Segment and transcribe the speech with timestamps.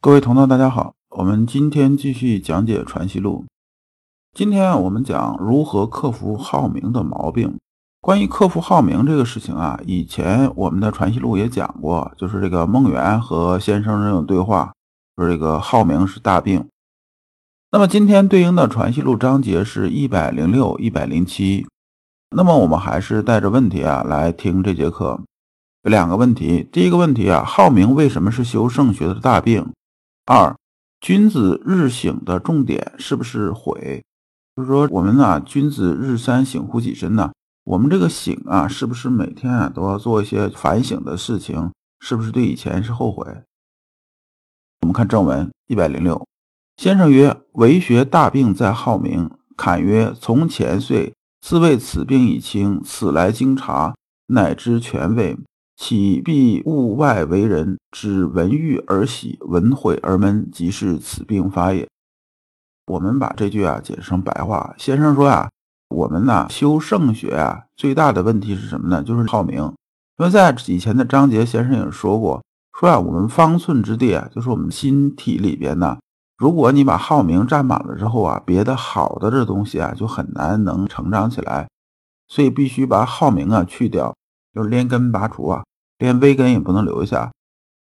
[0.00, 3.44] 各位同道，大家好，我们今天继续讲解《传习录》。
[4.32, 7.58] 今天，我们讲如何克服好名的毛病。
[8.00, 14.72] 关于克服好名这个事情啊，以前我们的《传习录》也讲过，就是这个孟元和先生这种对话，
[15.16, 16.64] 说这个好名是大病。
[17.72, 21.66] 那么今天对应的《传习录》章节是一百零六、一百零七。
[22.36, 25.20] 那么我们还是带着问题啊来听这节课。
[25.82, 29.68] 有两个问题，第一个问题啊，好名为什么是修圣学的大病？
[30.30, 30.54] 二，
[31.00, 34.04] 君子日省的重点是不是悔？
[34.54, 37.32] 就是说，我们呢，君子日三省乎己身呢？
[37.64, 41.72] 我们这个省啊，是不是每天啊都要做一些反省的事情？
[42.00, 43.24] 是不是对以前是后悔？
[44.82, 46.22] 我们看正文一百零六，
[46.76, 53.94] 先生曰：“为学大病在好名。”侃曰：“从前岁，自谓此病已清，此来经察，
[54.26, 55.38] 乃知全位。”
[55.78, 61.88] 岂必物外为人，只闻欲而喜，闻悔而闷，即是此病发也。
[62.88, 64.74] 我们把这句啊解释成白话。
[64.76, 65.48] 先生说啊，
[65.88, 69.04] 我们呢修圣学啊，最大的问题是什么呢？
[69.04, 69.72] 就是好名。
[70.18, 72.42] 因为在以前的章节，先生也说过，
[72.76, 75.96] 说啊，我们方寸之地啊，就是我们心体里边呢，
[76.36, 81.68] 如果你把好名占满了之后啊，别的好的这东西啊，就很难能成长起来。
[82.26, 84.12] 所以必须把好名啊去掉，
[84.58, 85.62] 就是连根拔除啊。
[85.98, 87.32] 连微根也不能留下，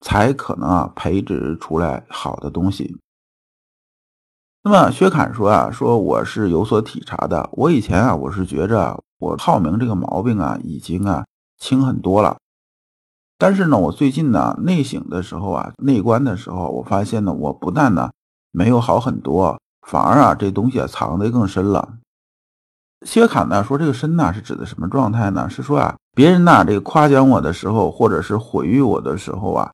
[0.00, 2.96] 才可能啊培植出来好的东西。
[4.62, 7.50] 那么薛侃说啊，说我是有所体察的。
[7.52, 11.24] 我以前啊，我是觉着我好名这个毛病啊，已经啊
[11.58, 12.38] 轻很多了。
[13.36, 18.10] 但是呢，我最近呢内省的时候啊，内观的时候，我发现呢，我不但呢
[18.52, 21.98] 没有好很多，反而啊这东西啊藏得更深了。
[23.04, 25.50] 薛侃呢说这个深呢是指的什么状态呢？
[25.50, 25.96] 是说啊。
[26.14, 29.72] 别人呐，这个夸奖我的时候，或者是毁誉我的时候啊，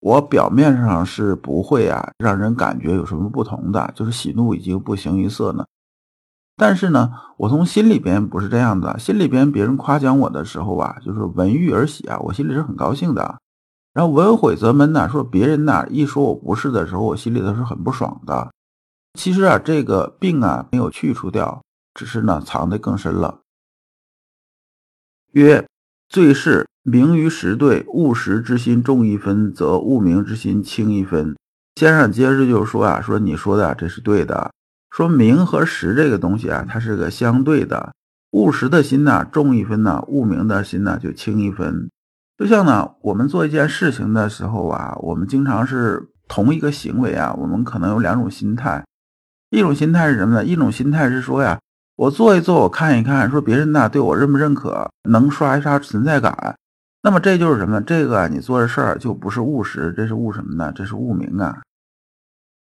[0.00, 5.66] 我表面上是不会啊，让人感觉有什么不同的，就是喜怒已经不形于色呢。
[6.56, 13.38] 但是呢，我从心里边不是这样的，心里边别人夸奖我的时候啊，就是闻誉而喜啊，我心里是很高兴的。
[13.92, 18.50] 然后闻毁则闷呐，说别人呐一说我不是的时候，我心里头是很不爽的。
[19.18, 21.62] 其实啊，这个病啊没有去除掉，
[21.92, 23.40] 只是呢藏得更深了。
[25.32, 25.66] 曰。
[26.08, 31.34] 最是名于实对，务实之心重一分，则务名之心轻一分。
[31.76, 34.52] 先生接着就说啊，说你说的这是对的，
[34.90, 37.92] 说名和实这个东西啊，它是个相对的，
[38.32, 41.90] 务实的心呢重一分呢，务名的心呢就轻一分。
[42.38, 48.84] 就像呢，我们做一件事情的时候啊，我们经常是同一个行为啊，我们可能有两种心态，
[49.50, 50.44] 一种心态是什么呢？
[50.44, 51.58] 一种心态是说呀。
[51.96, 56.56] 我做一做，我看一看，说别人呢对我认不认可，能刷一刷存在感，
[57.02, 57.80] 那么这就是什么？
[57.80, 60.72] 这个你做的事儿就不是务实，这是务什么呢？
[60.74, 61.62] 这是务名啊。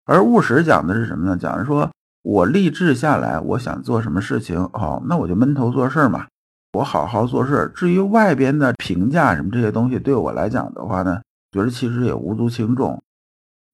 [0.05, 1.35] 而务实讲的是什么呢？
[1.35, 1.91] 讲的说
[2.23, 6.27] 我立志下来，我想做什么事情，好，那我就闷头做事嘛，
[6.71, 7.69] 我好好做事。
[7.75, 11.19] 至于外边的评价什么这些东西，对我来讲的话呢，
[11.51, 13.03] 觉得其实也无足轻重，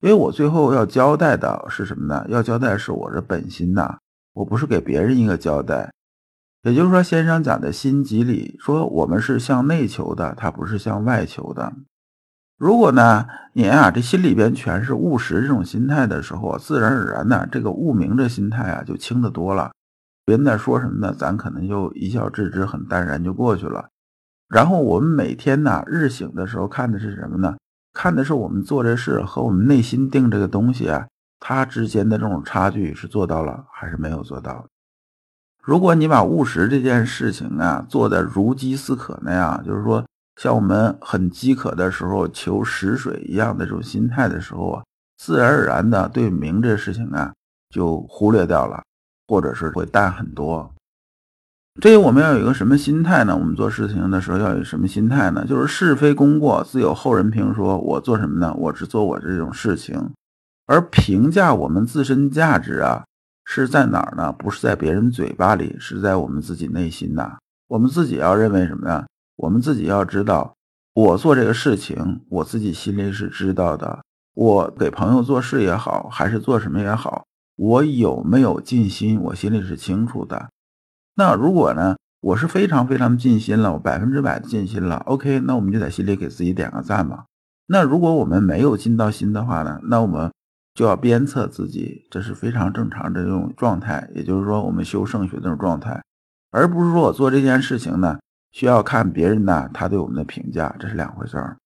[0.02, 2.26] 因为我最后要交代的是什么呢？
[2.28, 4.00] 要交代是我的本心呐。
[4.34, 5.92] 我不是给别人一个交代，
[6.64, 11.74] 也就是说，先生讲的心即理，说我们是向内求的，他不是向外求的。
[12.58, 19.72] 如果呢，你啊这心里边全是务实这种心态的时候，自然而然的这个务名这心态啊就轻得多了。
[20.26, 23.90] 别人在说什么呢，咱可能就一笑置之，很淡然就过去了。
[24.48, 27.58] 然后我们每天呢日醒的时候看的是什么呢？
[27.92, 31.08] 看的是我们做这事和我们内心定这个东西啊。
[31.46, 34.66] 它之间的这种差距是做到了还是没有做到？
[35.62, 40.06] 如果你把务实这件事情啊做的如饥似渴那样，就是说
[40.42, 44.84] 像我们很饥渴的时候求食水一样的这种心态的时候啊，
[45.18, 47.34] 自然而然的对名这事情啊
[47.70, 48.82] 就忽略掉了，
[49.28, 50.74] 或者是会淡很多。
[51.82, 53.36] 这我们要有一个什么心态呢？
[53.36, 55.46] 我们做事情的时候要有什么心态呢？
[55.46, 57.78] 就是是非功过自有后人评说。
[57.78, 58.54] 我做什么呢？
[58.54, 60.10] 我只做我这种事情。
[60.66, 63.04] 而评价我们自身价值啊，
[63.44, 64.32] 是在哪儿呢？
[64.32, 67.38] 不是在别人嘴巴里，是在我们自己内心呐。
[67.68, 69.06] 我们自己要认为什么呢？
[69.36, 70.56] 我们自己要知道，
[70.94, 74.00] 我做这个事情，我自己心里是知道的。
[74.36, 77.26] 我给朋友做事也好，还是做什么也好，
[77.58, 80.50] 我有没有尽心，我心里是清楚的。
[81.16, 87.26] 那如果呢，我是非常非常尽心了，我百分之百尽心了，OK，那我们就在心里给自己点个赞吧。
[87.68, 89.82] 那如果我们没有尽到心的话呢？
[89.84, 90.32] 那我们。
[90.74, 96.02] 就要鞭策自己，这是非常正常的这种状态，也就是说，我们修圣学这种状态，
[96.52, 98.20] 而不是说我做这件事情呢，
[98.52, 101.58] 需要看别人呢他对我们的评价，这是两回事儿。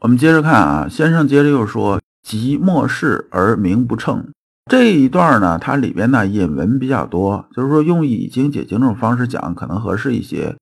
[0.00, 4.28] 我们接着看啊，先生接着又说，即末世而名不称。
[4.70, 10.56] 这一段呢，它里边呢引文比较多，就是说用以经解经这种方式讲可能合适一些。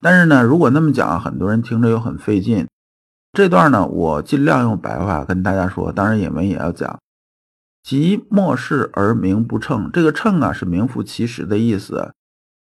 [0.00, 2.66] 但是呢，如果那么讲，很多人听着又很费劲。
[3.32, 6.98] 这段呢，我尽量用白话跟大家说，当然引文也要讲。
[7.82, 12.12] 即末世而名不称，这个称啊是名副其实的意思，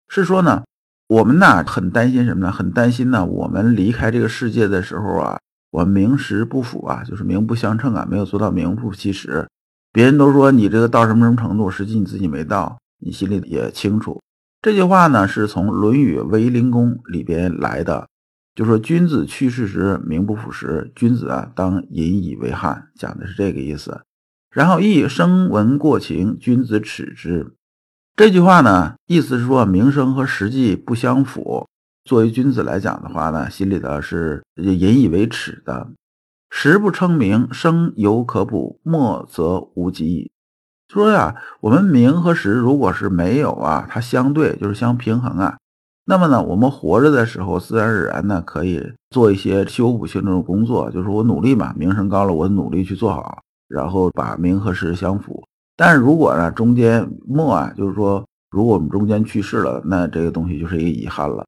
[0.08, 0.64] 是说呢，
[1.08, 2.52] 我们呢很担心什么呢？
[2.52, 5.40] 很担心呢，我们离开这个世界的时候啊，
[5.72, 9.48] 我名实不符啊，就是名不相称啊，没有做到名副其实。
[9.92, 14.22] 别人都说你这个到什么什么程度，实际你自己没到，你心里也清楚。
[14.62, 18.08] 这句话呢，是从《论语·卫灵公》里边来的，
[18.54, 24.02] 就说君子去世时名不副实，君子啊当引以为憾，讲的是这个意思。
[24.50, 27.56] 然后亦声闻过情，君子耻之。
[28.18, 31.66] 这句话呢，意思是说名声和实际不相符，
[32.04, 35.90] 作为君子来讲的话呢，心里头是引以为耻的。
[36.50, 40.30] 实不称名，生犹可补，末则无及。
[40.90, 45.58] 说呀，我们名和实如果是没有啊，它相对就是相平衡啊。
[46.12, 55.42] 那么呢，我们活着的时候，自然而然呢，可以做一些修补性这种工作，就是我努力嘛，名声高了，我努力去做好，然后把名和实相符。
[55.78, 61.46] 但是如果呢，中间末啊，就是说，如果我们中间去世了，那这个东西就是一个遗憾了。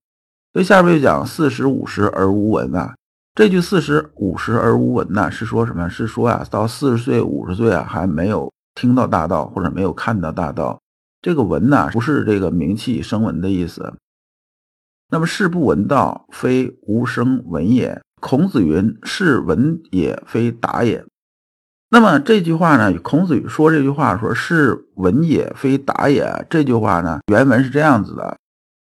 [0.53, 2.95] 所以下边就讲四十五十而无闻啊。
[3.35, 5.89] 这句“四十五十而无闻”呢，是说什么？
[5.89, 10.79] 是说啊，到四十岁、五十岁啊，还没有听到大道，或者没有看到大道。
[11.21, 13.93] 这个“闻”呢，不是这个名气声闻的意思。
[15.13, 18.01] 那么“是不闻道，非无声闻也”。
[18.19, 21.05] 孔子云：“是闻也，非达也。”
[21.91, 26.27] 那么这句话呢，孔子说这句话说是闻也，非达也。
[26.49, 28.35] 这句话呢，原文是这样子的：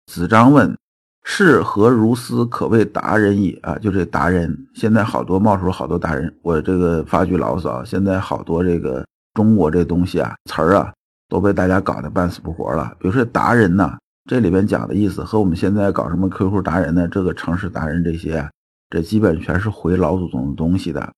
[0.05, 0.77] 子张问。
[1.23, 3.75] 是何如斯可谓达人也啊？
[3.79, 6.31] 就这达人，现在好多冒出了好多达人。
[6.43, 9.03] 我这个发句牢骚，现在好多这个
[9.33, 10.93] 中国这东西啊，词儿啊，
[11.27, 12.93] 都被大家搞得半死不活了。
[12.99, 13.97] 比如说达人呐，
[14.29, 18.47] 这里边讲的意思和我们现在搞什么 QQ 达人呢，这个城市达人这些，
[18.91, 21.11] 这基本全是回老祖宗的东西的。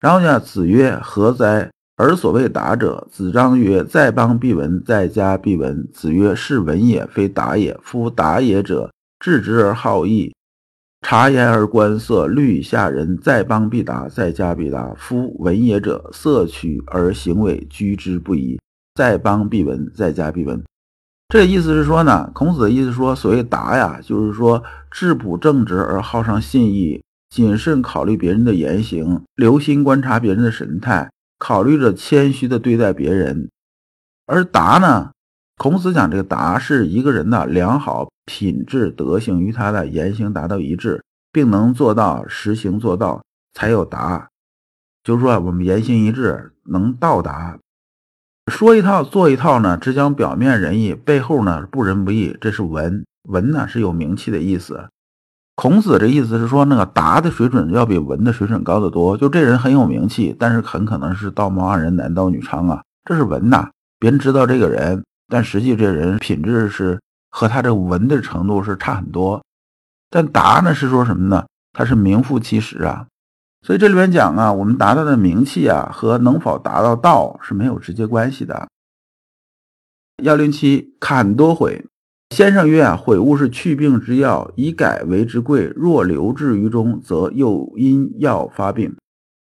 [0.00, 1.70] 然后呢，子曰：何哉？
[1.98, 5.86] 而所谓达者，子张曰：在邦必闻，在家必闻。
[5.92, 7.78] 子曰：是闻也，非达也。
[7.82, 8.90] 夫达也者。
[9.20, 10.34] 治之而好义，
[11.02, 14.94] 察言而观色，虑以下人，在邦必达，在家必达。
[14.96, 18.58] 夫闻也者，色取而行为居之不疑，
[18.94, 20.64] 在邦必闻，在家必闻。
[21.28, 33.50] 这意思是说呢，孔子的意思说，所谓达呀，就是说质朴正直而好上信义，谨慎考虑别人的言行，留心观察别人的神态，考虑着谦虚的对待别人。
[34.26, 35.10] 而达呢？
[35.58, 41.02] 孔子讲这个达是一个人的良好品质德行与他的言行达到一致，
[41.32, 43.24] 并能做到实行做到，
[43.54, 44.28] 才有达。
[45.02, 47.58] 就是说我们言行一致，能到达。
[48.50, 54.88] 说一套做一套呢，只讲表面仁义，背后呢不仁不义，这是文文呢是有名气的意思。
[55.56, 59.16] 孔子这意思是说，那个达的水准要比文的水准高得多。
[59.16, 65.02] 就这人很有名气，但是很可能是道貌岸然，男盗女娼啊，这是文呐，别人知道这个人。
[65.28, 67.00] 但实际这人品质是
[67.30, 69.42] 和他这文的程度是差很多，
[70.08, 71.46] 但达呢是说什么呢？
[71.72, 73.06] 他是名副其实啊，
[73.66, 78.68] 所以这里面讲啊，我们达到的名气啊和能否达到道是没有直接关系的。
[80.22, 81.84] 幺零七坎多悔，
[82.30, 85.64] 先生曰啊，悔悟是去病之药，以改为之贵。
[85.74, 88.94] 若留置于中，则又因药发病。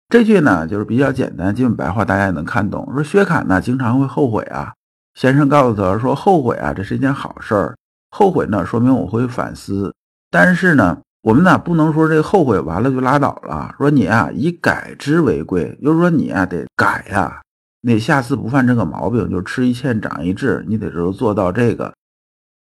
[0.09, 2.89] 这句呢就是比较简单，基本白话大家也能看懂。
[2.95, 4.73] 说薛侃呢经常会后悔啊。
[5.15, 7.77] 先生告诉他说：“后悔啊，这是一件好事儿。
[8.13, 9.93] 后悔呢，说明我会反思。
[10.31, 13.75] 但是呢，我们呢不能说这后悔完了就拉倒了。
[13.79, 17.41] 说你啊，以改之为贵，就是说你啊得改呀，
[17.81, 21.95] 你下次不犯这个毛病，就吃一堑长一智，你得说做到这个。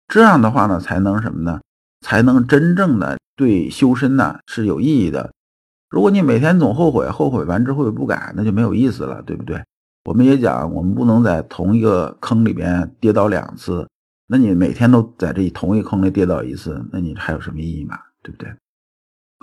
[0.08, 1.60] 这样的话呢，才能什么呢？
[2.02, 5.32] 才能真正的对修身呢是有意义的。
[5.90, 9.62] 如果你每天总后悔，后悔完之后又不改，那就没有意思了，对不对？”
[10.06, 13.86] 我们也讲，我们不能在同一个坑里边跌倒两次。
[14.26, 18.00] 那你每天都在这同一坑里跌倒一次，那你还有什么意义嘛？
[18.28, 18.54] 对不对？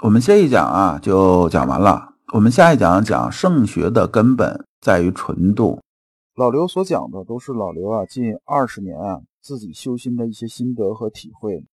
[0.03, 2.13] 我们这一讲啊，就讲完了。
[2.35, 5.81] 我们下一讲讲圣学的根本在于纯度。
[6.35, 11.65] 老刘所讲的都是老刘啊近二十年啊自己修心的一些心得和体会。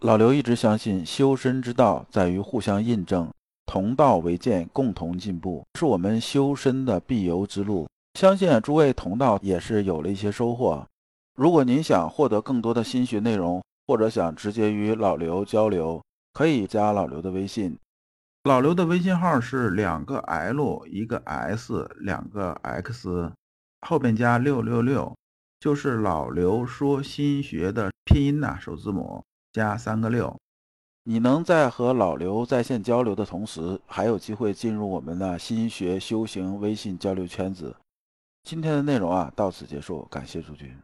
[0.00, 3.28] 老刘一直相信，修身之道在于互相印证，
[3.64, 7.88] 同道为鉴，共同进步，是我们修身的必由之路。
[8.14, 10.86] 相信诸位同道也是有了一些收获。
[11.34, 16.02] 如果您想获得更多的心学内容，或者想直接与老刘交流，
[16.36, 17.78] 可以加老刘的微信。
[18.44, 23.32] 老刘的微信号是两个 L 一个 S 两个 X，
[23.80, 25.16] 后边加六六六，
[25.58, 29.24] 就是老刘说新学的拼音呐，首字母
[29.54, 30.36] 加三个六。
[31.04, 37.74] 你能在和老刘在线交流的同时，还有机会进入我们的新学修行微信交流圈子。
[38.42, 40.76] 今天的内容啊，到此结束，感谢诸君。